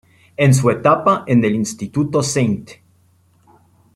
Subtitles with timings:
[0.35, 2.81] En su etapa en el Instituto St.